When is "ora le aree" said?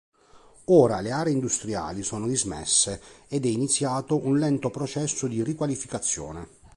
0.71-1.31